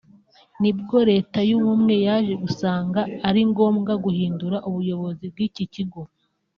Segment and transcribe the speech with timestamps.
[0.61, 6.01] nibwo Leta y’ubumwe yaje gusanga ari ngombwa guhindura ubuyobozi bw’iki kigo